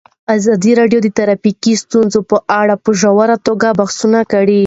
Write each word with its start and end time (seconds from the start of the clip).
ازادي 0.37 0.71
راډیو 0.79 0.99
د 1.03 1.07
ټرافیکي 1.17 1.73
ستونزې 1.83 2.19
په 2.29 2.37
اړه 2.61 2.75
په 2.83 2.91
ژوره 2.99 3.35
توګه 3.47 3.67
بحثونه 3.79 4.19
کړي. 4.31 4.59